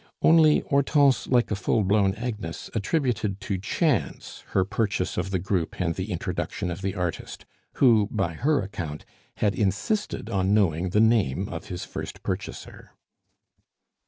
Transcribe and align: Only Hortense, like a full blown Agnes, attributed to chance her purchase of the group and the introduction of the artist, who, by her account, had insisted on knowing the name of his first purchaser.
Only 0.23 0.61
Hortense, 0.61 1.27
like 1.27 1.51
a 1.51 1.55
full 1.55 1.83
blown 1.83 2.15
Agnes, 2.15 2.71
attributed 2.73 3.39
to 3.41 3.59
chance 3.59 4.43
her 4.47 4.65
purchase 4.65 5.15
of 5.15 5.29
the 5.29 5.37
group 5.37 5.79
and 5.79 5.93
the 5.93 6.11
introduction 6.11 6.71
of 6.71 6.81
the 6.81 6.95
artist, 6.95 7.45
who, 7.73 8.07
by 8.09 8.33
her 8.33 8.63
account, 8.63 9.05
had 9.37 9.53
insisted 9.53 10.27
on 10.27 10.55
knowing 10.55 10.89
the 10.89 10.99
name 10.99 11.47
of 11.47 11.67
his 11.67 11.85
first 11.85 12.23
purchaser. 12.23 12.93